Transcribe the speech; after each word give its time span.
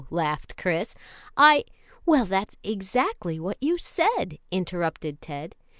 laughed 0.09 0.57
Chris; 0.57 0.95
"I" 1.37 1.63
"Well, 2.07 2.25
that's 2.25 2.57
exactly 2.63 3.39
what 3.39 3.57
you 3.61 3.77
said," 3.77 4.39
interrupted 4.49 5.21
Ted. 5.21 5.53